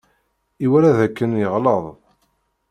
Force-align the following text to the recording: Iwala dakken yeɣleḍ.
Iwala 0.65 0.91
dakken 0.99 1.31
yeɣleḍ. 1.41 1.83